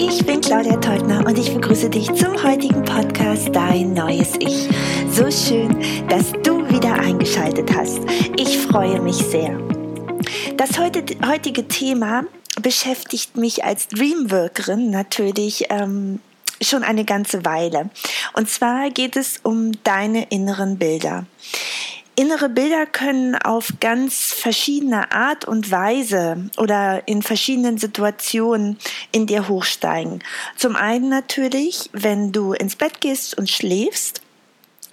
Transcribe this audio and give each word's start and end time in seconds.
Ich 0.00 0.24
bin 0.24 0.40
Claudia 0.40 0.76
Teubner 0.76 1.26
und 1.26 1.36
ich 1.36 1.52
begrüße 1.52 1.90
dich 1.90 2.06
zum 2.14 2.40
heutigen 2.44 2.84
Podcast 2.84 3.48
Dein 3.52 3.94
neues 3.94 4.34
Ich. 4.38 4.68
So 5.10 5.28
schön, 5.28 5.76
dass 6.08 6.30
du 6.44 6.70
wieder 6.70 6.94
eingeschaltet 6.94 7.74
hast. 7.76 7.98
Ich 8.36 8.58
freue 8.58 9.00
mich 9.00 9.16
sehr. 9.16 9.58
Das 10.56 10.78
heutige 10.78 11.66
Thema 11.66 12.22
beschäftigt 12.62 13.36
mich 13.36 13.64
als 13.64 13.88
Dreamworkerin 13.88 14.92
natürlich 14.92 15.64
ähm, 15.68 16.20
schon 16.62 16.84
eine 16.84 17.04
ganze 17.04 17.44
Weile. 17.44 17.90
Und 18.34 18.48
zwar 18.48 18.90
geht 18.90 19.16
es 19.16 19.40
um 19.42 19.72
deine 19.82 20.28
inneren 20.28 20.78
Bilder. 20.78 21.26
Innere 22.18 22.48
Bilder 22.48 22.84
können 22.84 23.36
auf 23.36 23.74
ganz 23.78 24.32
verschiedene 24.32 25.12
Art 25.12 25.44
und 25.44 25.70
Weise 25.70 26.50
oder 26.56 27.06
in 27.06 27.22
verschiedenen 27.22 27.78
Situationen 27.78 28.76
in 29.12 29.28
dir 29.28 29.46
hochsteigen. 29.46 30.24
Zum 30.56 30.74
einen 30.74 31.10
natürlich, 31.10 31.90
wenn 31.92 32.32
du 32.32 32.54
ins 32.54 32.74
Bett 32.74 33.00
gehst 33.00 33.38
und 33.38 33.48
schläfst, 33.48 34.20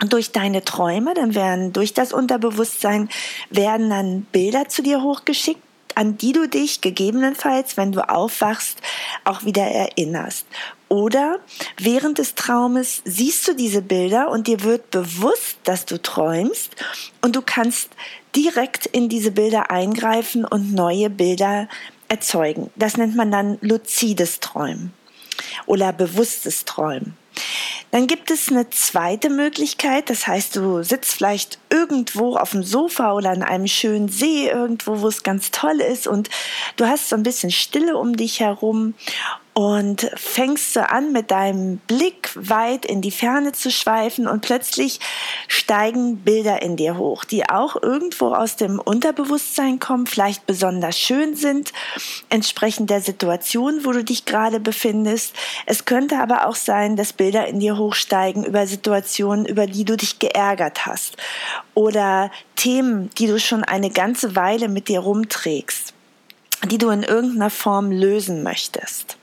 durch 0.08 0.34
deine 0.34 0.64
Träume, 0.64 1.16
dann 1.16 1.34
werden 1.34 1.74
durch 1.74 1.96
das 1.96 2.14
Unterbewusstsein 2.14 3.10
werden 3.50 3.90
dann 3.90 4.22
Bilder 4.32 4.70
zu 4.70 4.84
dir 4.84 5.02
hochgeschickt, 5.02 5.64
an 5.96 6.18
die 6.18 6.34
du 6.34 6.48
dich 6.48 6.82
gegebenenfalls, 6.82 7.78
wenn 7.78 7.92
du 7.92 8.08
aufwachst, 8.08 8.80
auch 9.24 9.44
wieder 9.46 9.64
erinnerst. 9.64 10.46
Oder 10.88 11.40
während 11.78 12.20
des 12.20 12.36
Traumes 12.36 13.02
siehst 13.06 13.48
du 13.48 13.56
diese 13.56 13.82
Bilder 13.82 14.30
und 14.30 14.48
dir 14.48 14.64
wird 14.64 14.92
bewusst, 14.92 15.58
dass 15.64 15.86
du 15.86 16.02
träumst 16.02 16.76
und 17.22 17.36
du 17.36 17.42
kannst 17.42 17.90
direkt 18.36 18.86
in 18.86 19.10
diese 19.10 19.32
Bilder 19.32 19.72
eingreifen 19.72 20.46
und 20.46 20.74
neue 20.74 21.10
Bilder 21.10 21.68
erzeugen. 22.08 22.70
Das 22.76 22.98
nennt 22.98 23.16
man 23.16 23.32
dann 23.32 23.58
luzides 23.62 24.40
Träumen 24.40 24.94
oder 25.66 25.92
bewusstes 25.92 26.66
Träumen. 26.66 27.18
Dann 27.96 28.08
gibt 28.08 28.30
es 28.30 28.50
eine 28.50 28.70
zweite 28.72 29.30
Möglichkeit, 29.30 30.10
das 30.10 30.28
heißt, 30.28 30.58
du 30.58 30.84
sitzt 30.84 31.14
vielleicht 31.14 31.60
irgendwo 31.70 32.36
auf 32.36 32.52
dem 32.52 32.62
Sofa 32.62 33.14
oder 33.14 33.30
an 33.30 33.42
einem 33.42 33.68
schönen 33.68 34.10
See, 34.10 34.50
irgendwo, 34.50 35.00
wo 35.00 35.08
es 35.08 35.24
ganz 35.24 35.50
toll 35.50 35.80
ist. 35.80 36.06
Und 36.06 36.30
du 36.76 36.88
hast 36.88 37.08
so 37.08 37.16
ein 37.16 37.24
bisschen 37.24 37.52
Stille 37.52 37.96
um 37.96 38.18
dich 38.18 38.42
herum 38.42 38.96
und 39.58 40.12
fängst 40.16 40.76
du 40.76 40.88
an, 40.88 41.14
mit 41.14 41.32
deinem 41.32 41.78
Blick 41.78 42.30
weit 42.36 42.86
in 42.86 43.02
die 43.02 43.10
Ferne 43.10 43.54
zu 43.54 43.72
schweifen 43.72 44.28
und 44.28 44.42
plötzlich 44.42 45.00
steigen 45.48 46.18
Bilder 46.18 46.62
in 46.62 46.76
dir 46.76 46.98
hoch, 46.98 47.24
die 47.24 47.50
auch 47.50 47.82
irgendwo 47.82 48.34
aus 48.34 48.58
dem 48.58 48.80
Unterbewusstsein 48.80 49.80
kommen, 49.80 50.08
vielleicht 50.08 50.46
besonders 50.46 51.00
schön 51.00 51.38
sind, 51.38 51.72
entsprechend 52.28 52.90
der 52.90 53.00
Situation, 53.00 53.86
wo 53.86 53.94
du 53.94 54.04
dich 54.04 54.26
gerade 54.26 54.60
befindest. 54.60 55.34
Es 55.66 55.86
könnte 55.86 56.20
aber 56.20 56.48
auch 56.48 56.56
sein, 56.56 56.98
dass 56.98 57.14
Bilder 57.14 57.48
in 57.48 57.62
dir 57.62 57.78
hochsteigen 57.78 58.44
über 58.44 58.68
Situationen, 58.68 59.46
über 59.46 59.68
die 59.68 59.86
du 59.86 59.96
dich 59.96 60.20
geärgert 60.20 60.86
hast 60.86 61.16
oder 61.74 62.30
Themen, 62.58 63.10
die 63.18 63.28
du 63.28 63.40
schon 63.40 63.64
eine 63.64 63.90
ganze 63.90 64.36
Weile 64.36 64.68
mit 64.68 64.90
dir 64.90 65.00
rumträgst, 65.00 65.94
die 66.66 66.78
du 66.78 66.90
in 66.90 67.04
irgendeiner 67.04 67.50
Form 67.50 67.90
lösen 67.90 68.44
möchtest. 68.44 69.16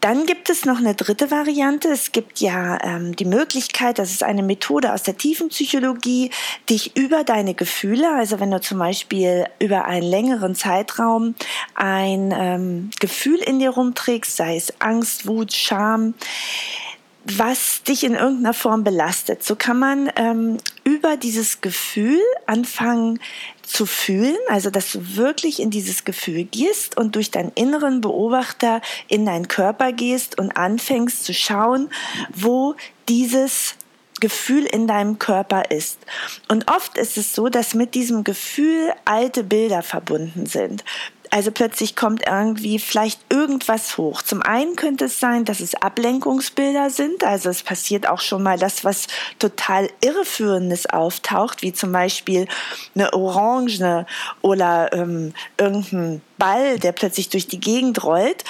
Dann 0.00 0.24
gibt 0.26 0.50
es 0.50 0.64
noch 0.64 0.78
eine 0.78 0.94
dritte 0.94 1.32
Variante. 1.32 1.88
Es 1.88 2.12
gibt 2.12 2.38
ja 2.40 2.78
ähm, 2.84 3.16
die 3.16 3.24
Möglichkeit, 3.24 3.98
das 3.98 4.12
ist 4.12 4.22
eine 4.22 4.44
Methode 4.44 4.92
aus 4.92 5.02
der 5.02 5.16
Tiefenpsychologie, 5.16 6.30
dich 6.70 6.96
über 6.96 7.24
deine 7.24 7.54
Gefühle, 7.54 8.14
also 8.14 8.38
wenn 8.38 8.52
du 8.52 8.60
zum 8.60 8.78
Beispiel 8.78 9.46
über 9.58 9.86
einen 9.86 10.08
längeren 10.08 10.54
Zeitraum 10.54 11.34
ein 11.74 12.32
ähm, 12.36 12.90
Gefühl 13.00 13.38
in 13.38 13.58
dir 13.58 13.70
rumträgst, 13.70 14.36
sei 14.36 14.56
es 14.56 14.80
Angst, 14.80 15.26
Wut, 15.26 15.52
Scham, 15.52 16.14
was 17.32 17.82
dich 17.82 18.04
in 18.04 18.14
irgendeiner 18.14 18.54
Form 18.54 18.84
belastet. 18.84 19.42
So 19.42 19.56
kann 19.56 19.78
man 19.78 20.10
ähm, 20.16 20.58
über 20.84 21.16
dieses 21.16 21.60
Gefühl 21.60 22.20
anfangen 22.46 23.18
zu 23.62 23.84
fühlen, 23.84 24.36
also 24.48 24.70
dass 24.70 24.92
du 24.92 25.16
wirklich 25.16 25.60
in 25.60 25.70
dieses 25.70 26.04
Gefühl 26.04 26.44
gehst 26.44 26.96
und 26.96 27.16
durch 27.16 27.30
deinen 27.30 27.50
inneren 27.54 28.00
Beobachter 28.00 28.80
in 29.08 29.26
deinen 29.26 29.48
Körper 29.48 29.92
gehst 29.92 30.38
und 30.38 30.56
anfängst 30.56 31.24
zu 31.24 31.34
schauen, 31.34 31.90
wo 32.32 32.76
dieses 33.08 33.74
Gefühl 34.20 34.64
in 34.64 34.86
deinem 34.86 35.18
Körper 35.18 35.70
ist. 35.70 35.98
Und 36.48 36.70
oft 36.70 36.96
ist 36.96 37.18
es 37.18 37.34
so, 37.34 37.48
dass 37.48 37.74
mit 37.74 37.94
diesem 37.94 38.24
Gefühl 38.24 38.92
alte 39.04 39.44
Bilder 39.44 39.82
verbunden 39.82 40.46
sind. 40.46 40.84
Also 41.36 41.50
plötzlich 41.50 41.96
kommt 41.96 42.22
irgendwie 42.26 42.78
vielleicht 42.78 43.20
irgendwas 43.28 43.98
hoch. 43.98 44.22
Zum 44.22 44.40
einen 44.40 44.74
könnte 44.74 45.04
es 45.04 45.20
sein, 45.20 45.44
dass 45.44 45.60
es 45.60 45.74
Ablenkungsbilder 45.74 46.88
sind. 46.88 47.24
Also 47.24 47.50
es 47.50 47.62
passiert 47.62 48.08
auch 48.08 48.22
schon 48.22 48.42
mal 48.42 48.58
das, 48.58 48.86
was 48.86 49.06
total 49.38 49.90
irreführendes 50.00 50.86
auftaucht, 50.86 51.60
wie 51.60 51.74
zum 51.74 51.92
Beispiel 51.92 52.48
eine 52.94 53.12
Orange 53.12 54.06
oder 54.40 54.90
ähm, 54.94 55.34
irgendein 55.58 56.22
Ball, 56.38 56.78
der 56.78 56.92
plötzlich 56.92 57.28
durch 57.28 57.46
die 57.46 57.60
Gegend 57.60 58.02
rollt. 58.02 58.42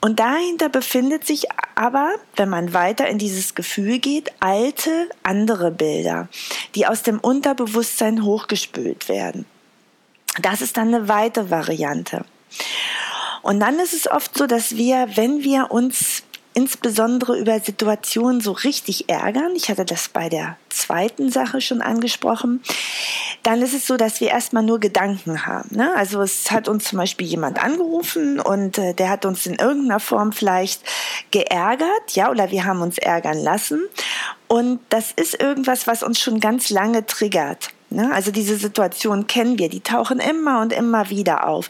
Und 0.00 0.20
dahinter 0.20 0.68
befindet 0.68 1.26
sich 1.26 1.48
aber, 1.74 2.14
wenn 2.36 2.48
man 2.48 2.72
weiter 2.72 3.08
in 3.08 3.18
dieses 3.18 3.56
Gefühl 3.56 3.98
geht, 3.98 4.30
alte 4.38 5.08
andere 5.24 5.72
Bilder, 5.72 6.28
die 6.76 6.86
aus 6.86 7.02
dem 7.02 7.18
Unterbewusstsein 7.18 8.22
hochgespült 8.22 9.08
werden. 9.08 9.46
Das 10.42 10.60
ist 10.62 10.76
dann 10.76 10.94
eine 10.94 11.08
weitere 11.08 11.50
Variante. 11.50 12.24
Und 13.42 13.60
dann 13.60 13.78
ist 13.78 13.94
es 13.94 14.10
oft 14.10 14.36
so, 14.36 14.46
dass 14.46 14.76
wir, 14.76 15.08
wenn 15.16 15.42
wir 15.42 15.70
uns 15.70 16.22
insbesondere 16.52 17.38
über 17.38 17.60
Situationen 17.60 18.40
so 18.40 18.52
richtig 18.52 19.08
ärgern, 19.08 19.54
ich 19.54 19.70
hatte 19.70 19.84
das 19.84 20.08
bei 20.08 20.28
der 20.28 20.56
zweiten 20.68 21.30
Sache 21.30 21.60
schon 21.60 21.80
angesprochen, 21.80 22.60
dann 23.42 23.62
ist 23.62 23.72
es 23.72 23.86
so, 23.86 23.96
dass 23.96 24.20
wir 24.20 24.28
erstmal 24.28 24.64
nur 24.64 24.80
Gedanken 24.80 25.46
haben. 25.46 25.76
Ne? 25.76 25.94
Also 25.94 26.20
es 26.20 26.50
hat 26.50 26.68
uns 26.68 26.84
zum 26.84 26.98
Beispiel 26.98 27.26
jemand 27.26 27.62
angerufen 27.62 28.40
und 28.40 28.78
äh, 28.78 28.94
der 28.94 29.10
hat 29.10 29.24
uns 29.24 29.46
in 29.46 29.54
irgendeiner 29.54 30.00
Form 30.00 30.32
vielleicht 30.32 30.82
geärgert, 31.30 32.10
ja, 32.14 32.30
oder 32.30 32.50
wir 32.50 32.64
haben 32.64 32.82
uns 32.82 32.98
ärgern 32.98 33.38
lassen. 33.38 33.80
Und 34.48 34.80
das 34.88 35.12
ist 35.12 35.40
irgendwas, 35.40 35.86
was 35.86 36.02
uns 36.02 36.18
schon 36.18 36.40
ganz 36.40 36.70
lange 36.70 37.06
triggert. 37.06 37.70
Ne? 37.90 38.12
Also 38.12 38.30
diese 38.30 38.56
Situation 38.56 39.26
kennen 39.26 39.58
wir, 39.58 39.68
die 39.68 39.80
tauchen 39.80 40.20
immer 40.20 40.60
und 40.60 40.72
immer 40.72 41.10
wieder 41.10 41.46
auf. 41.46 41.68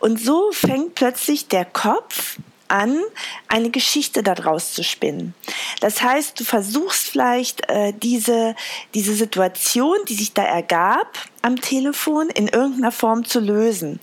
Und 0.00 0.20
so 0.20 0.50
fängt 0.52 0.94
plötzlich 0.94 1.48
der 1.48 1.64
Kopf 1.64 2.38
an, 2.68 3.00
eine 3.48 3.70
Geschichte 3.70 4.22
daraus 4.22 4.72
zu 4.72 4.84
spinnen. 4.84 5.34
Das 5.80 6.02
heißt, 6.02 6.38
du 6.38 6.44
versuchst 6.44 7.08
vielleicht 7.08 7.68
äh, 7.68 7.92
diese, 7.92 8.54
diese 8.94 9.14
Situation, 9.14 9.96
die 10.08 10.14
sich 10.14 10.32
da 10.32 10.42
ergab 10.42 11.18
am 11.42 11.60
Telefon, 11.60 12.28
in 12.30 12.48
irgendeiner 12.48 12.92
Form 12.92 13.24
zu 13.24 13.40
lösen. 13.40 14.00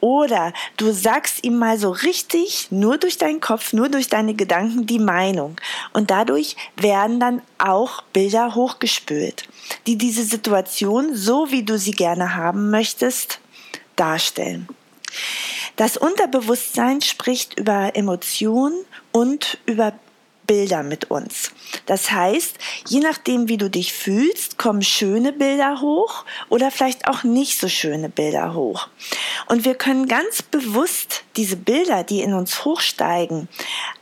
Oder 0.00 0.52
du 0.76 0.92
sagst 0.92 1.44
ihm 1.44 1.58
mal 1.58 1.78
so 1.78 1.90
richtig, 1.90 2.68
nur 2.70 2.98
durch 2.98 3.18
deinen 3.18 3.40
Kopf, 3.40 3.72
nur 3.72 3.88
durch 3.88 4.08
deine 4.08 4.34
Gedanken 4.34 4.86
die 4.86 4.98
Meinung. 4.98 5.56
Und 5.92 6.10
dadurch 6.10 6.56
werden 6.76 7.20
dann 7.20 7.40
auch 7.58 8.02
Bilder 8.12 8.54
hochgespült, 8.54 9.48
die 9.86 9.96
diese 9.96 10.24
Situation, 10.24 11.14
so 11.14 11.50
wie 11.50 11.62
du 11.62 11.78
sie 11.78 11.92
gerne 11.92 12.34
haben 12.34 12.70
möchtest, 12.70 13.40
darstellen. 13.96 14.68
Das 15.76 15.96
Unterbewusstsein 15.96 17.00
spricht 17.00 17.58
über 17.58 17.96
Emotionen 17.96 18.84
und 19.10 19.58
über 19.66 19.94
Bilder 20.46 20.82
mit 20.82 21.10
uns. 21.10 21.52
Das 21.86 22.10
heißt, 22.10 22.56
je 22.88 23.00
nachdem, 23.00 23.48
wie 23.48 23.56
du 23.56 23.70
dich 23.70 23.92
fühlst, 23.92 24.58
kommen 24.58 24.82
schöne 24.82 25.32
Bilder 25.32 25.80
hoch 25.80 26.24
oder 26.48 26.70
vielleicht 26.70 27.08
auch 27.08 27.22
nicht 27.22 27.58
so 27.58 27.68
schöne 27.68 28.08
Bilder 28.08 28.54
hoch. 28.54 28.88
Und 29.46 29.64
wir 29.64 29.74
können 29.74 30.08
ganz 30.08 30.42
bewusst 30.42 31.24
diese 31.36 31.56
Bilder, 31.56 32.04
die 32.04 32.20
in 32.20 32.34
uns 32.34 32.64
hochsteigen, 32.64 33.48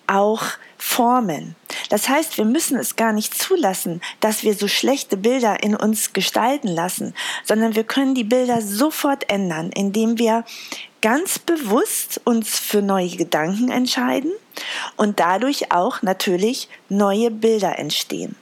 auch 0.06 0.42
formen. 0.76 1.54
Das 1.90 2.08
heißt, 2.08 2.38
wir 2.38 2.46
müssen 2.46 2.78
es 2.78 2.96
gar 2.96 3.12
nicht 3.12 3.34
zulassen, 3.34 4.00
dass 4.20 4.42
wir 4.42 4.54
so 4.54 4.66
schlechte 4.66 5.16
Bilder 5.16 5.62
in 5.62 5.76
uns 5.76 6.12
gestalten 6.12 6.68
lassen, 6.68 7.14
sondern 7.44 7.76
wir 7.76 7.84
können 7.84 8.14
die 8.14 8.24
Bilder 8.24 8.62
sofort 8.62 9.30
ändern, 9.30 9.70
indem 9.70 10.18
wir 10.18 10.44
ganz 11.00 11.38
bewusst 11.38 12.20
uns 12.24 12.58
für 12.58 12.82
neue 12.82 13.16
Gedanken 13.16 13.70
entscheiden 13.70 14.32
und 14.96 15.20
dadurch 15.20 15.72
auch 15.72 16.02
natürlich 16.02 16.68
neue 16.88 17.30
Bilder 17.30 17.78
entstehen. 17.78 18.36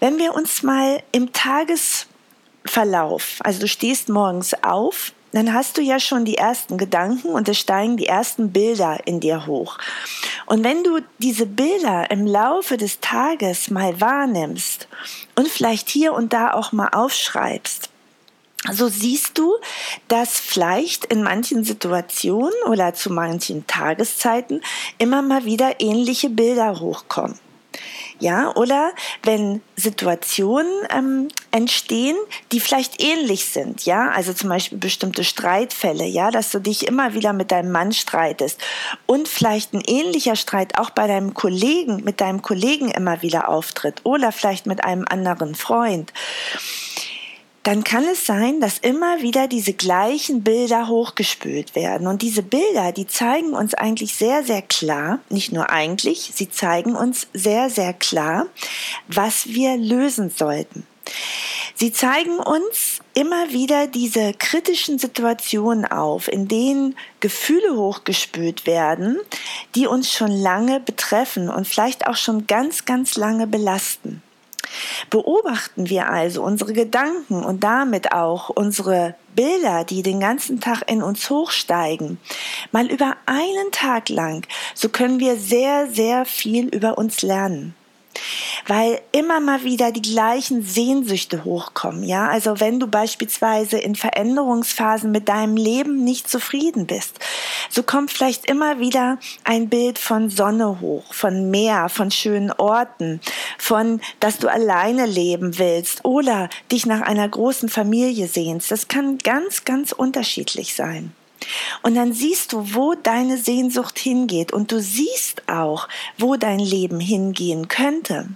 Wenn 0.00 0.18
wir 0.18 0.34
uns 0.34 0.62
mal 0.62 1.02
im 1.12 1.32
Tagesverlauf, 1.32 3.38
also 3.40 3.60
du 3.60 3.68
stehst 3.68 4.08
morgens 4.08 4.54
auf, 4.62 5.12
dann 5.32 5.52
hast 5.52 5.76
du 5.76 5.82
ja 5.82 6.00
schon 6.00 6.24
die 6.24 6.38
ersten 6.38 6.78
Gedanken 6.78 7.28
und 7.28 7.48
es 7.48 7.58
steigen 7.58 7.96
die 7.96 8.06
ersten 8.06 8.52
Bilder 8.52 9.00
in 9.04 9.20
dir 9.20 9.46
hoch. 9.46 9.78
Und 10.46 10.64
wenn 10.64 10.82
du 10.82 11.00
diese 11.18 11.44
Bilder 11.44 12.10
im 12.10 12.26
Laufe 12.26 12.76
des 12.76 13.00
Tages 13.00 13.70
mal 13.70 14.00
wahrnimmst 14.00 14.88
und 15.34 15.48
vielleicht 15.48 15.90
hier 15.90 16.14
und 16.14 16.32
da 16.32 16.54
auch 16.54 16.72
mal 16.72 16.88
aufschreibst, 16.88 17.90
so 18.72 18.88
siehst 18.88 19.38
du, 19.38 19.56
dass 20.08 20.38
vielleicht 20.40 21.06
in 21.06 21.22
manchen 21.22 21.64
Situationen 21.64 22.54
oder 22.66 22.94
zu 22.94 23.12
manchen 23.12 23.66
Tageszeiten 23.66 24.62
immer 24.98 25.22
mal 25.22 25.44
wieder 25.44 25.80
ähnliche 25.80 26.30
Bilder 26.30 26.80
hochkommen. 26.80 27.38
Ja, 28.18 28.54
oder 28.56 28.92
wenn 29.24 29.60
Situationen 29.76 30.72
ähm, 30.90 31.28
entstehen, 31.50 32.16
die 32.50 32.60
vielleicht 32.60 33.02
ähnlich 33.02 33.44
sind, 33.44 33.84
ja, 33.84 34.08
also 34.08 34.32
zum 34.32 34.48
Beispiel 34.48 34.78
bestimmte 34.78 35.22
Streitfälle, 35.22 36.06
ja, 36.06 36.30
dass 36.30 36.50
du 36.50 36.58
dich 36.58 36.86
immer 36.86 37.12
wieder 37.12 37.34
mit 37.34 37.52
deinem 37.52 37.72
Mann 37.72 37.92
streitest 37.92 38.58
und 39.04 39.28
vielleicht 39.28 39.74
ein 39.74 39.82
ähnlicher 39.86 40.34
Streit 40.34 40.78
auch 40.78 40.88
bei 40.88 41.06
deinem 41.06 41.34
Kollegen, 41.34 42.04
mit 42.04 42.22
deinem 42.22 42.40
Kollegen 42.40 42.90
immer 42.90 43.20
wieder 43.20 43.50
auftritt 43.50 44.00
oder 44.04 44.32
vielleicht 44.32 44.64
mit 44.64 44.82
einem 44.82 45.04
anderen 45.06 45.54
Freund 45.54 46.10
dann 47.66 47.82
kann 47.82 48.04
es 48.04 48.24
sein, 48.24 48.60
dass 48.60 48.78
immer 48.78 49.22
wieder 49.22 49.48
diese 49.48 49.72
gleichen 49.72 50.44
Bilder 50.44 50.86
hochgespült 50.86 51.74
werden. 51.74 52.06
Und 52.06 52.22
diese 52.22 52.44
Bilder, 52.44 52.92
die 52.92 53.08
zeigen 53.08 53.54
uns 53.54 53.74
eigentlich 53.74 54.14
sehr, 54.14 54.44
sehr 54.44 54.62
klar, 54.62 55.18
nicht 55.30 55.50
nur 55.50 55.68
eigentlich, 55.68 56.30
sie 56.32 56.48
zeigen 56.48 56.94
uns 56.94 57.26
sehr, 57.32 57.68
sehr 57.68 57.92
klar, 57.92 58.46
was 59.08 59.48
wir 59.48 59.76
lösen 59.76 60.30
sollten. 60.30 60.86
Sie 61.74 61.92
zeigen 61.92 62.38
uns 62.38 63.00
immer 63.14 63.50
wieder 63.50 63.88
diese 63.88 64.32
kritischen 64.32 65.00
Situationen 65.00 65.86
auf, 65.86 66.28
in 66.28 66.46
denen 66.46 66.96
Gefühle 67.18 67.74
hochgespült 67.74 68.66
werden, 68.66 69.18
die 69.74 69.88
uns 69.88 70.12
schon 70.12 70.30
lange 70.30 70.78
betreffen 70.78 71.48
und 71.48 71.66
vielleicht 71.66 72.06
auch 72.06 72.16
schon 72.16 72.46
ganz, 72.46 72.84
ganz 72.84 73.16
lange 73.16 73.48
belasten. 73.48 74.22
Beobachten 75.10 75.88
wir 75.88 76.08
also 76.10 76.42
unsere 76.42 76.72
Gedanken 76.72 77.44
und 77.44 77.64
damit 77.64 78.12
auch 78.12 78.48
unsere 78.48 79.14
Bilder, 79.34 79.84
die 79.84 80.02
den 80.02 80.20
ganzen 80.20 80.60
Tag 80.60 80.82
in 80.90 81.02
uns 81.02 81.28
hochsteigen, 81.28 82.18
mal 82.72 82.86
über 82.86 83.16
einen 83.26 83.70
Tag 83.72 84.08
lang, 84.08 84.46
so 84.74 84.88
können 84.88 85.20
wir 85.20 85.36
sehr, 85.36 85.88
sehr 85.90 86.24
viel 86.24 86.68
über 86.68 86.98
uns 86.98 87.22
lernen 87.22 87.74
weil 88.66 89.00
immer 89.12 89.40
mal 89.40 89.64
wieder 89.64 89.92
die 89.92 90.02
gleichen 90.02 90.62
Sehnsüchte 90.62 91.44
hochkommen. 91.44 92.02
Ja, 92.02 92.28
also 92.28 92.60
wenn 92.60 92.80
du 92.80 92.86
beispielsweise 92.86 93.78
in 93.78 93.94
Veränderungsphasen 93.94 95.10
mit 95.10 95.28
deinem 95.28 95.56
Leben 95.56 96.04
nicht 96.04 96.28
zufrieden 96.28 96.86
bist, 96.86 97.18
so 97.70 97.82
kommt 97.82 98.10
vielleicht 98.10 98.50
immer 98.50 98.78
wieder 98.80 99.18
ein 99.44 99.68
Bild 99.68 99.98
von 99.98 100.30
Sonne 100.30 100.80
hoch, 100.80 101.12
von 101.12 101.50
Meer, 101.50 101.88
von 101.88 102.10
schönen 102.10 102.52
Orten, 102.52 103.20
von, 103.58 104.00
dass 104.20 104.38
du 104.38 104.48
alleine 104.48 105.06
leben 105.06 105.58
willst 105.58 106.04
oder 106.04 106.48
dich 106.70 106.86
nach 106.86 107.00
einer 107.00 107.28
großen 107.28 107.68
Familie 107.68 108.28
sehnst. 108.28 108.70
Das 108.70 108.88
kann 108.88 109.18
ganz, 109.18 109.64
ganz 109.64 109.92
unterschiedlich 109.92 110.74
sein. 110.74 111.12
Und 111.82 111.94
dann 111.94 112.12
siehst 112.12 112.52
du, 112.52 112.74
wo 112.74 112.94
deine 112.94 113.36
Sehnsucht 113.36 113.98
hingeht 113.98 114.52
und 114.52 114.72
du 114.72 114.80
siehst 114.80 115.48
auch, 115.48 115.88
wo 116.18 116.36
dein 116.36 116.58
Leben 116.58 117.00
hingehen 117.00 117.68
könnte. 117.68 118.28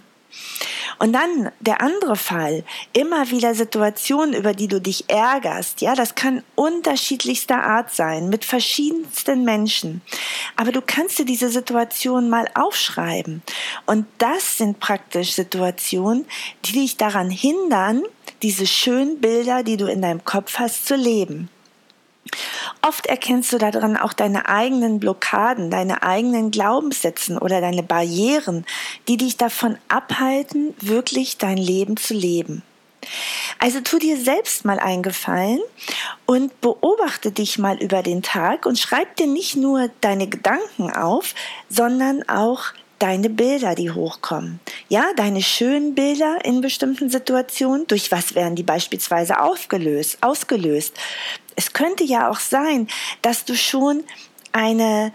Und 0.98 1.14
dann 1.14 1.50
der 1.60 1.80
andere 1.80 2.14
Fall, 2.14 2.62
immer 2.92 3.30
wieder 3.30 3.54
Situationen, 3.54 4.34
über 4.34 4.52
die 4.52 4.68
du 4.68 4.80
dich 4.80 5.08
ärgerst. 5.08 5.80
Ja, 5.80 5.94
das 5.94 6.14
kann 6.14 6.42
unterschiedlichster 6.56 7.62
Art 7.62 7.90
sein, 7.90 8.28
mit 8.28 8.44
verschiedensten 8.44 9.44
Menschen. 9.44 10.02
Aber 10.56 10.72
du 10.72 10.82
kannst 10.82 11.18
dir 11.18 11.24
diese 11.24 11.48
Situation 11.48 12.28
mal 12.28 12.46
aufschreiben. 12.54 13.42
Und 13.86 14.06
das 14.18 14.58
sind 14.58 14.78
praktisch 14.78 15.32
Situationen, 15.32 16.26
die 16.66 16.72
dich 16.72 16.98
daran 16.98 17.30
hindern, 17.30 18.02
diese 18.42 18.66
schönen 18.66 19.20
Bilder, 19.20 19.62
die 19.62 19.78
du 19.78 19.86
in 19.86 20.02
deinem 20.02 20.24
Kopf 20.24 20.58
hast, 20.58 20.86
zu 20.86 20.96
leben. 20.96 21.48
Oft 22.82 23.06
erkennst 23.06 23.52
du 23.52 23.58
darin 23.58 23.96
auch 23.96 24.12
deine 24.12 24.48
eigenen 24.48 25.00
Blockaden, 25.00 25.70
deine 25.70 26.02
eigenen 26.02 26.50
Glaubenssätzen 26.50 27.38
oder 27.38 27.60
deine 27.60 27.82
Barrieren, 27.82 28.64
die 29.08 29.16
dich 29.16 29.36
davon 29.36 29.76
abhalten, 29.88 30.74
wirklich 30.80 31.38
dein 31.38 31.56
Leben 31.56 31.96
zu 31.96 32.14
leben. 32.14 32.62
Also 33.58 33.80
tu 33.80 33.98
dir 33.98 34.18
selbst 34.18 34.64
mal 34.64 34.78
einen 34.78 35.02
Gefallen 35.02 35.60
und 36.26 36.60
beobachte 36.60 37.32
dich 37.32 37.58
mal 37.58 37.76
über 37.78 38.02
den 38.02 38.22
Tag 38.22 38.66
und 38.66 38.78
schreib 38.78 39.16
dir 39.16 39.26
nicht 39.26 39.56
nur 39.56 39.90
deine 40.00 40.28
Gedanken 40.28 40.90
auf, 40.90 41.34
sondern 41.68 42.28
auch 42.28 42.64
deine 43.00 43.30
Bilder, 43.30 43.74
die 43.74 43.90
hochkommen. 43.90 44.60
Ja, 44.88 45.06
deine 45.16 45.42
schönen 45.42 45.94
Bilder 45.96 46.38
in 46.44 46.60
bestimmten 46.60 47.10
Situationen. 47.10 47.86
Durch 47.88 48.12
was 48.12 48.34
werden 48.34 48.54
die 48.54 48.62
beispielsweise 48.62 49.40
aufgelöst, 49.40 50.18
ausgelöst? 50.20 50.94
Es 51.56 51.72
könnte 51.72 52.04
ja 52.04 52.30
auch 52.30 52.38
sein, 52.38 52.86
dass 53.22 53.44
du 53.44 53.56
schon 53.56 54.04
eine 54.52 55.12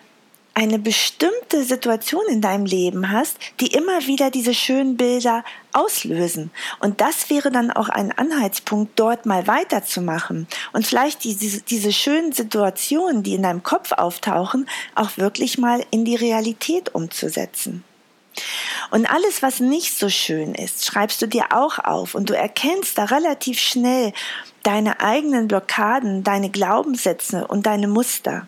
eine 0.55 0.79
bestimmte 0.79 1.63
Situation 1.63 2.23
in 2.29 2.39
deinem 2.41 2.65
Leben 2.65 3.11
hast, 3.11 3.37
die 3.59 3.67
immer 3.67 4.07
wieder 4.07 4.31
diese 4.31 4.53
schönen 4.53 4.95
Bilder 4.95 5.43
auslösen. 5.73 6.49
Und 6.79 7.01
das 7.01 7.29
wäre 7.29 7.51
dann 7.51 7.71
auch 7.71 7.89
ein 7.89 8.13
Anhaltspunkt, 8.13 8.97
dort 8.97 9.25
mal 9.25 9.47
weiterzumachen 9.47 10.47
und 10.71 10.87
vielleicht 10.87 11.25
diese, 11.25 11.61
diese 11.61 11.91
schönen 11.91 12.31
Situationen, 12.31 13.21
die 13.21 13.35
in 13.35 13.43
deinem 13.43 13.63
Kopf 13.63 13.91
auftauchen, 13.91 14.67
auch 14.95 15.17
wirklich 15.17 15.57
mal 15.57 15.83
in 15.91 16.05
die 16.05 16.15
Realität 16.15 16.95
umzusetzen. 16.95 17.83
Und 18.91 19.09
alles, 19.11 19.41
was 19.41 19.59
nicht 19.59 19.97
so 19.97 20.09
schön 20.09 20.55
ist, 20.55 20.85
schreibst 20.85 21.21
du 21.21 21.27
dir 21.27 21.47
auch 21.51 21.79
auf 21.79 22.15
und 22.15 22.29
du 22.29 22.33
erkennst 22.35 22.97
da 22.97 23.05
relativ 23.05 23.59
schnell 23.59 24.13
deine 24.63 25.01
eigenen 25.01 25.47
Blockaden, 25.47 26.23
deine 26.23 26.49
Glaubenssätze 26.49 27.45
und 27.47 27.65
deine 27.65 27.87
Muster. 27.87 28.47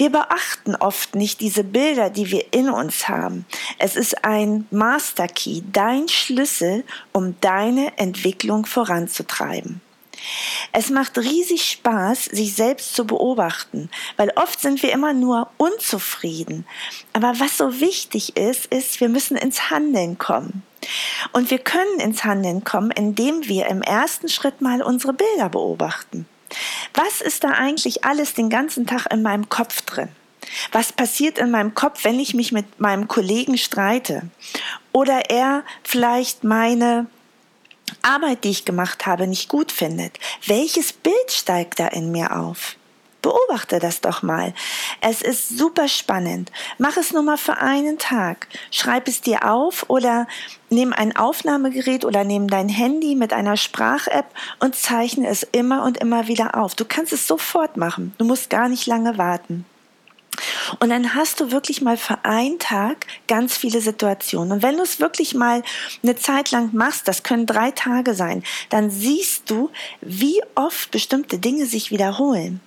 Wir 0.00 0.08
beachten 0.08 0.76
oft 0.76 1.14
nicht 1.14 1.42
diese 1.42 1.62
Bilder, 1.62 2.08
die 2.08 2.30
wir 2.30 2.54
in 2.54 2.70
uns 2.70 3.06
haben. 3.10 3.44
Es 3.76 3.96
ist 3.96 4.24
ein 4.24 4.66
Master 4.70 5.28
Key, 5.28 5.60
dein 5.74 6.08
Schlüssel, 6.08 6.84
um 7.12 7.38
deine 7.42 7.98
Entwicklung 7.98 8.64
voranzutreiben. 8.64 9.82
Es 10.72 10.88
macht 10.88 11.18
riesig 11.18 11.64
Spaß, 11.64 12.24
sich 12.24 12.54
selbst 12.54 12.94
zu 12.94 13.06
beobachten, 13.06 13.90
weil 14.16 14.32
oft 14.36 14.58
sind 14.62 14.82
wir 14.82 14.90
immer 14.90 15.12
nur 15.12 15.50
unzufrieden. 15.58 16.64
Aber 17.12 17.38
was 17.38 17.58
so 17.58 17.78
wichtig 17.80 18.38
ist, 18.38 18.72
ist, 18.72 19.02
wir 19.02 19.10
müssen 19.10 19.36
ins 19.36 19.68
Handeln 19.68 20.16
kommen. 20.16 20.62
Und 21.34 21.50
wir 21.50 21.58
können 21.58 22.00
ins 22.00 22.24
Handeln 22.24 22.64
kommen, 22.64 22.90
indem 22.90 23.46
wir 23.46 23.66
im 23.66 23.82
ersten 23.82 24.30
Schritt 24.30 24.62
mal 24.62 24.80
unsere 24.80 25.12
Bilder 25.12 25.50
beobachten. 25.50 26.26
Was 26.94 27.20
ist 27.20 27.44
da 27.44 27.50
eigentlich 27.50 28.04
alles 28.04 28.34
den 28.34 28.50
ganzen 28.50 28.86
Tag 28.86 29.06
in 29.12 29.22
meinem 29.22 29.48
Kopf 29.48 29.82
drin? 29.82 30.08
Was 30.72 30.92
passiert 30.92 31.38
in 31.38 31.50
meinem 31.50 31.74
Kopf, 31.74 32.04
wenn 32.04 32.18
ich 32.18 32.34
mich 32.34 32.52
mit 32.52 32.80
meinem 32.80 33.08
Kollegen 33.08 33.58
streite? 33.58 34.22
Oder 34.92 35.30
er 35.30 35.62
vielleicht 35.84 36.44
meine 36.44 37.06
Arbeit, 38.02 38.44
die 38.44 38.50
ich 38.50 38.64
gemacht 38.64 39.06
habe, 39.06 39.26
nicht 39.26 39.48
gut 39.48 39.70
findet? 39.70 40.18
Welches 40.46 40.92
Bild 40.92 41.30
steigt 41.30 41.78
da 41.78 41.88
in 41.88 42.10
mir 42.10 42.36
auf? 42.36 42.76
Beobachte 43.22 43.78
das 43.78 44.00
doch 44.00 44.22
mal. 44.22 44.54
Es 45.00 45.20
ist 45.22 45.50
super 45.50 45.88
spannend. 45.88 46.50
Mach 46.78 46.96
es 46.96 47.12
nur 47.12 47.22
mal 47.22 47.36
für 47.36 47.58
einen 47.58 47.98
Tag. 47.98 48.48
Schreib 48.70 49.08
es 49.08 49.20
dir 49.20 49.50
auf 49.50 49.84
oder 49.88 50.26
nimm 50.70 50.92
ein 50.92 51.14
Aufnahmegerät 51.16 52.04
oder 52.04 52.24
nimm 52.24 52.48
dein 52.48 52.68
Handy 52.68 53.14
mit 53.14 53.32
einer 53.32 53.56
Sprach-App 53.56 54.26
und 54.60 54.74
zeichne 54.74 55.28
es 55.28 55.42
immer 55.42 55.84
und 55.84 55.98
immer 55.98 56.28
wieder 56.28 56.56
auf. 56.56 56.74
Du 56.74 56.84
kannst 56.84 57.12
es 57.12 57.26
sofort 57.26 57.76
machen. 57.76 58.14
Du 58.18 58.24
musst 58.24 58.48
gar 58.48 58.68
nicht 58.68 58.86
lange 58.86 59.18
warten. 59.18 59.66
Und 60.78 60.90
dann 60.90 61.14
hast 61.14 61.40
du 61.40 61.50
wirklich 61.50 61.82
mal 61.82 61.96
für 61.96 62.24
einen 62.24 62.58
Tag 62.58 63.06
ganz 63.26 63.56
viele 63.56 63.80
Situationen. 63.80 64.52
Und 64.52 64.62
wenn 64.62 64.76
du 64.76 64.82
es 64.82 65.00
wirklich 65.00 65.34
mal 65.34 65.62
eine 66.02 66.16
Zeit 66.16 66.50
lang 66.50 66.70
machst, 66.72 67.08
das 67.08 67.22
können 67.22 67.46
drei 67.46 67.70
Tage 67.72 68.14
sein, 68.14 68.42
dann 68.70 68.90
siehst 68.90 69.50
du, 69.50 69.70
wie 70.00 70.40
oft 70.54 70.90
bestimmte 70.90 71.38
Dinge 71.38 71.66
sich 71.66 71.90
wiederholen. 71.90 72.60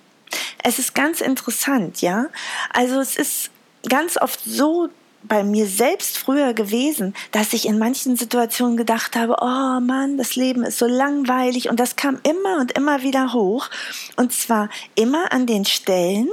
Es 0.66 0.78
ist 0.78 0.94
ganz 0.94 1.20
interessant, 1.20 2.00
ja. 2.00 2.26
Also 2.72 2.98
es 2.98 3.16
ist 3.16 3.50
ganz 3.86 4.16
oft 4.16 4.40
so 4.44 4.88
bei 5.22 5.44
mir 5.44 5.66
selbst 5.66 6.16
früher 6.18 6.54
gewesen, 6.54 7.14
dass 7.32 7.52
ich 7.52 7.66
in 7.66 7.78
manchen 7.78 8.16
Situationen 8.16 8.76
gedacht 8.76 9.14
habe, 9.14 9.36
oh 9.40 9.80
Mann, 9.80 10.16
das 10.16 10.36
Leben 10.36 10.64
ist 10.64 10.78
so 10.78 10.86
langweilig 10.86 11.68
und 11.68 11.78
das 11.80 11.96
kam 11.96 12.18
immer 12.22 12.60
und 12.60 12.72
immer 12.72 13.02
wieder 13.02 13.34
hoch 13.34 13.68
und 14.16 14.32
zwar 14.32 14.70
immer 14.94 15.32
an 15.32 15.46
den 15.46 15.66
Stellen, 15.66 16.30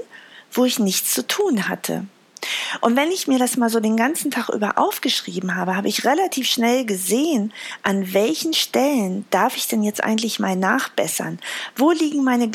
wo 0.52 0.64
ich 0.64 0.80
nichts 0.80 1.14
zu 1.14 1.28
tun 1.28 1.68
hatte. 1.68 2.06
Und 2.82 2.96
wenn 2.96 3.12
ich 3.12 3.28
mir 3.28 3.40
das 3.40 3.58
mal 3.58 3.70
so 3.70 3.80
den 3.80 3.98
ganzen 3.98 4.32
Tag 4.32 4.50
über 4.50 4.78
aufgeschrieben 4.78 5.56
habe, 5.56 5.76
habe 5.76 5.88
ich 5.88 6.06
relativ 6.06 6.48
schnell 6.48 6.86
gesehen, 6.86 7.54
an 7.84 8.14
welchen 8.14 8.54
Stellen 8.54 9.26
darf 9.30 9.58
ich 9.58 9.68
denn 9.68 9.84
jetzt 9.84 10.04
eigentlich 10.04 10.40
mal 10.40 10.56
nachbessern? 10.56 11.40
Wo 11.76 11.92
liegen 11.92 12.24
meine, 12.24 12.50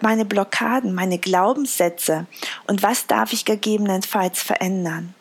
meine 0.00 0.24
Blockaden, 0.24 0.94
meine 0.94 1.18
Glaubenssätze? 1.18 2.26
Und 2.66 2.82
was 2.82 3.06
darf 3.06 3.32
ich 3.32 3.44
gegebenenfalls 3.44 4.42
verändern? 4.42 5.14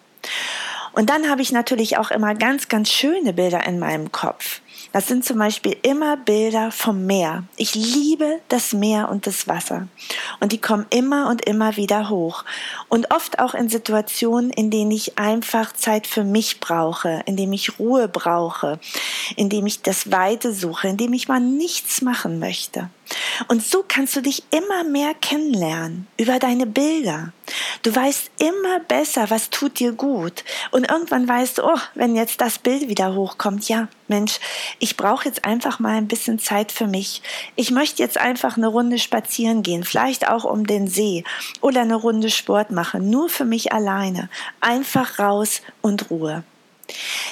Und 0.94 1.10
dann 1.10 1.30
habe 1.30 1.42
ich 1.42 1.52
natürlich 1.52 1.98
auch 1.98 2.12
immer 2.12 2.36
ganz, 2.36 2.68
ganz 2.68 2.92
schöne 2.92 3.34
Bilder 3.34 3.66
in 3.66 3.80
meinem 3.80 4.12
Kopf. 4.12 4.62
Das 4.94 5.08
sind 5.08 5.26
zum 5.26 5.40
Beispiel 5.40 5.76
immer 5.82 6.18
Bilder 6.18 6.72
vom 6.72 7.08
Meer. 7.08 7.46
Ich 7.58 7.74
liebe 7.74 8.40
das 8.48 8.74
Meer 8.74 9.10
und 9.10 9.26
das 9.26 9.48
Wasser. 9.48 9.88
Und 10.40 10.52
die 10.52 10.62
kommen 10.62 10.86
immer 10.92 11.30
und 11.30 11.44
immer 11.46 11.78
wieder 11.78 12.10
hoch. 12.10 12.46
Und 12.90 13.12
oft 13.12 13.40
auch 13.40 13.56
in 13.56 13.70
Situationen, 13.70 14.52
in 14.52 14.70
denen 14.70 14.92
ich 14.92 15.18
einfach 15.18 15.74
Zeit 15.74 16.06
für 16.06 16.24
mich 16.24 16.60
brauche, 16.60 17.24
in 17.26 17.36
denen 17.36 17.54
ich 17.54 17.80
Ruhe 17.80 18.08
brauche, 18.08 18.80
in 19.36 19.50
denen 19.50 19.66
ich 19.66 19.82
das 19.82 20.12
Weite 20.12 20.54
suche, 20.54 20.90
in 20.90 20.98
denen 20.98 21.16
ich 21.16 21.28
mal 21.28 21.40
nichts 21.40 22.04
machen 22.04 22.38
möchte. 22.38 22.88
Und 23.48 23.64
so 23.64 23.84
kannst 23.88 24.16
du 24.16 24.22
dich 24.22 24.44
immer 24.52 24.84
mehr 24.84 25.14
kennenlernen 25.14 26.08
über 26.18 26.40
deine 26.40 26.66
Bilder. 26.66 27.34
Du 27.82 27.96
weißt 27.96 28.32
immer 28.40 28.80
besser, 28.80 29.30
was 29.30 29.50
tut 29.50 29.80
dir 29.80 29.92
gut. 29.92 30.44
Und 30.72 30.90
irgendwann 30.90 31.28
weißt 31.28 31.58
du, 31.58 31.64
oh, 31.64 31.80
wenn 31.96 32.16
jetzt 32.16 32.42
das 32.42 32.60
Bild 32.60 32.88
wieder 32.88 33.16
hochkommt, 33.16 33.68
ja, 33.68 33.88
Mensch, 34.08 34.40
ich 34.80 34.98
brauche 34.98 35.26
jetzt 35.26 35.46
einfach 35.46 35.80
mal 35.80 35.96
ein 35.96 36.08
bisschen 36.08 36.40
Zeit 36.40 36.72
für 36.72 36.88
mich. 36.88 37.22
Ich 37.56 37.72
möchte 37.72 38.02
jetzt 38.02 38.18
einfach 38.18 38.58
eine 38.58 38.68
Runde 38.68 39.00
spazieren 39.00 39.64
gehen, 39.64 39.84
vielleicht 39.84 40.28
auch 40.30 40.44
um 40.44 40.66
den 40.66 40.88
See 40.88 41.24
oder 41.62 41.82
eine 41.82 41.96
Runde 41.96 42.30
Sport 42.30 42.72
machen, 42.72 43.10
nur 43.10 43.30
für 43.30 43.46
mich 43.46 43.74
alleine. 43.74 44.30
Einfach 44.62 45.20
raus 45.20 45.62
und 45.82 46.10
Ruhe. 46.10 46.44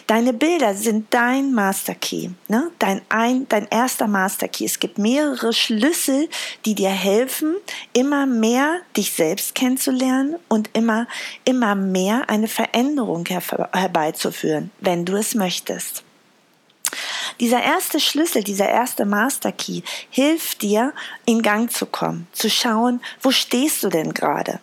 Deine 0.08 0.34
Bilder 0.34 0.74
sind 0.74 1.14
dein 1.14 1.54
Master 1.54 1.96
Key, 1.96 2.30
ne? 2.48 2.72
dein, 2.80 3.02
ein, 3.10 3.48
dein 3.50 3.68
erster 3.68 4.08
Master 4.08 4.48
Key. 4.48 4.66
Es 4.66 4.80
gibt 4.80 4.98
mehrere 4.98 5.54
Schlüssel, 5.54 6.30
die 6.66 6.76
dir 6.76 6.90
helfen, 6.90 7.56
immer 7.94 8.26
mehr 8.26 8.80
dich 8.96 9.12
selbst 9.12 9.56
kennenzulernen 9.56 10.36
und 10.48 10.70
immer, 10.74 11.08
immer 11.46 11.76
mehr 11.76 12.30
eine 12.30 12.48
Veränderung 12.48 13.26
her 13.26 13.42
herbeizuführen, 13.74 14.72
wenn 14.80 15.06
du 15.06 15.16
es 15.16 15.36
möchtest. 15.36 16.04
Dieser 17.40 17.64
erste 17.64 18.00
Schlüssel, 18.00 18.44
dieser 18.44 18.70
erste 18.70 19.06
Master 19.06 19.52
Key 19.52 19.82
hilft 20.10 20.62
dir, 20.62 20.94
in 21.26 21.42
Gang 21.42 21.72
zu 21.72 21.86
kommen, 21.86 22.28
zu 22.34 22.50
schauen, 22.50 23.02
wo 23.22 23.32
stehst 23.32 23.84
du 23.84 23.90
denn 23.90 24.14
gerade? 24.14 24.60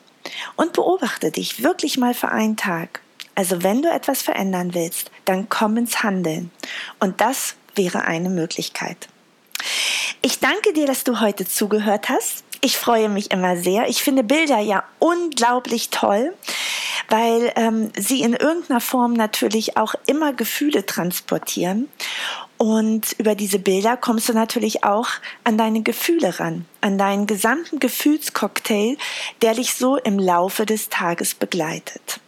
Und 0.57 0.75
beobachte 0.75 1.31
dich 1.31 1.63
wirklich 1.63 1.97
mal 1.97 2.15
für 2.15 2.29
einen 2.29 2.57
Tag. 2.57 3.01
Also 3.39 3.63
wenn 3.63 3.83
du 3.83 3.89
etwas 3.89 4.21
verändern 4.21 4.75
willst, 4.75 5.13
dann 5.25 5.49
komm 5.49 5.77
ins 5.77 6.03
Handeln. 6.03 6.51
Und 6.99 7.21
das 7.21 7.55
wäre 7.77 8.03
eine 8.03 8.31
Möglichkeit. 8.31 9.09
Ich 10.23 10.41
danke 10.41 10.73
dir, 10.73 10.87
dass 10.87 11.05
du 11.05 11.21
heute 11.21 11.47
zugehört 11.47 12.09
hast. 12.09 12.43
Ich 12.63 12.77
freue 12.77 13.09
mich 13.09 13.31
immer 13.31 13.57
sehr. 13.57 13.89
Ich 13.89 14.03
finde 14.03 14.25
Bilder 14.25 14.59
ja 14.59 14.83
unglaublich 14.99 15.91
toll, 15.91 16.35
weil 17.09 17.53
ähm, 17.55 17.93
sie 17.97 18.23
in 18.23 18.33
irgendeiner 18.33 18.81
Form 18.81 19.13
natürlich 19.13 19.77
auch 19.77 19.95
immer 20.07 20.33
Gefühle 20.33 20.85
transportieren. 20.85 21.89
Und 22.57 23.13
über 23.21 23.37
diese 23.37 23.61
Bilder 23.61 23.97
kommst 23.97 24.29
du 24.29 24.33
natürlich 24.33 24.83
auch 24.83 25.11
an 25.45 25.57
deine 25.57 25.83
Gefühle 25.83 26.41
ran, 26.41 26.65
an 26.81 26.99
deinen 26.99 27.29
gesamten 27.29 27.79
Gefühlscocktail, 27.79 28.97
der 29.43 29.55
dich 29.55 29.75
so 29.75 29.97
im 29.97 30.19
Laufe 30.19 30.67
des 30.67 30.89
Tages 30.89 31.37
begleitet. 31.37 32.19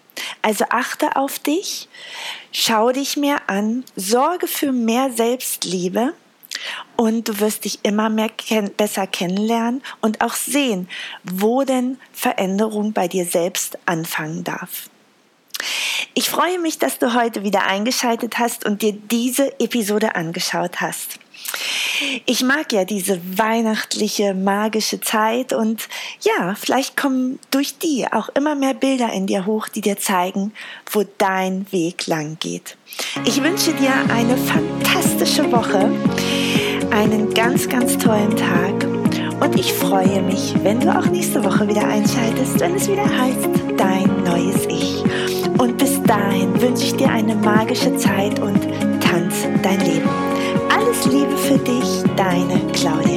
Also 0.43 0.65
achte 0.71 1.17
auf 1.17 1.39
dich, 1.39 1.89
schau 2.53 2.91
dich 2.93 3.17
mehr 3.17 3.49
an, 3.49 3.85
sorge 3.97 4.47
für 4.47 4.73
mehr 4.73 5.11
Selbstliebe 5.13 6.15
und 6.97 7.29
du 7.29 7.41
wirst 7.41 7.65
dich 7.65 7.81
immer 7.83 8.11
mehr 8.11 8.29
ken 8.29 8.73
besser 8.75 9.07
kennenlernen 9.07 9.83
und 10.01 10.21
auch 10.21 10.35
sehen, 10.35 10.89
wo 11.25 11.65
denn 11.65 11.99
Veränderung 12.13 12.93
bei 12.93 13.09
dir 13.09 13.25
selbst 13.25 13.79
anfangen 13.87 14.45
darf. 14.45 14.91
Ich 16.15 16.29
freue 16.31 16.59
mich, 16.59 16.79
dass 16.79 16.99
du 16.99 17.15
heute 17.15 17.45
wieder 17.45 17.67
eingeschaltet 17.67 18.39
hast 18.39 18.65
und 18.65 18.83
dir 18.83 18.93
diese 18.93 19.59
Episode 19.61 20.15
angeschaut 20.15 20.81
hast. 20.81 21.19
Ich 22.27 22.43
mag 22.43 22.73
ja 22.73 22.85
diese 22.85 23.21
weihnachtliche, 23.37 24.35
magische 24.35 25.01
Zeit 25.01 25.53
und 25.53 25.89
ja, 26.23 26.55
vielleicht 26.59 26.97
kommen 26.97 27.39
durch 27.51 27.79
die 27.79 28.07
auch 28.11 28.31
immer 28.31 28.55
mehr 28.55 28.75
Bilder 28.75 29.13
in 29.13 29.27
dir 29.27 29.47
hoch, 29.47 29.69
die 29.69 29.81
dir 29.81 29.99
zeigen, 29.99 30.53
wo 30.91 31.05
dein 31.19 31.71
Weg 31.73 32.07
lang 32.07 32.39
geht. 32.41 32.77
Ich 33.25 33.43
wünsche 33.43 33.73
dir 33.75 33.93
eine 34.13 34.37
fantastische 34.37 35.51
Woche, 35.53 35.91
einen 36.91 37.33
ganz, 37.35 37.69
ganz 37.69 37.99
tollen 37.99 38.37
Tag 38.37 38.87
und 39.41 39.59
ich 39.59 39.73
freue 39.73 40.23
mich, 40.23 40.55
wenn 40.63 40.81
du 40.81 40.97
auch 40.97 41.07
nächste 41.07 41.43
Woche 41.43 41.67
wieder 41.67 41.87
einschaltest, 41.87 42.61
wenn 42.61 42.75
es 42.75 42.89
wieder 42.89 43.05
heißt, 43.05 43.49
dein 43.77 44.23
neues 44.25 44.67
Ich. 44.67 45.03
Und 45.59 45.79
bis 45.79 46.03
dahin 46.03 46.61
wünsche 46.61 46.85
ich 46.85 46.97
dir 46.97 47.11
eine 47.11 47.35
magische 47.35 47.97
Zeit 47.97 48.39
und 48.39 48.61
tanz 49.01 49.47
dein 49.63 49.81
Leben. 49.81 50.20
Alles 50.91 51.07
Liebe 51.07 51.37
für 51.37 51.59
dich, 51.59 52.03
deine 52.17 52.61
Claudia. 52.73 53.10